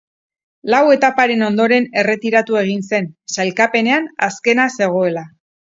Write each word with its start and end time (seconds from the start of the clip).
Lau 0.73 0.79
etaparen 0.93 1.43
ondoren 1.49 1.85
erretiratu 2.03 2.59
egin 2.65 2.83
zen, 2.89 3.13
sailkapenean 3.37 4.13
azkena 4.31 4.71
zegoela. 4.79 5.29